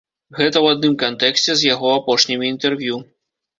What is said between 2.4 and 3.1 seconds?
інтэрв'ю.